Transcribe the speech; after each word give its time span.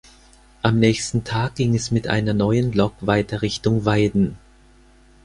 Am 0.63 0.79
nächsten 0.79 1.25
Tag 1.25 1.53
ging 1.53 1.75
es 1.75 1.91
mit 1.91 2.07
einer 2.07 2.33
neuen 2.33 2.71
Lok 2.73 2.95
weiter 3.01 3.43
Richtung 3.43 3.85
Weiden. 3.85 4.35